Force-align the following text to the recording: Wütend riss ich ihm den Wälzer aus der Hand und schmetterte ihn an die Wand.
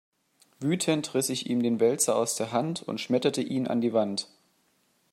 Wütend 0.61 1.13
riss 1.13 1.29
ich 1.29 1.47
ihm 1.47 1.61
den 1.61 1.79
Wälzer 1.79 2.15
aus 2.15 2.33
der 2.35 2.51
Hand 2.51 2.81
und 2.81 2.99
schmetterte 2.99 3.43
ihn 3.43 3.67
an 3.67 3.81
die 3.81 3.93
Wand. 3.93 4.29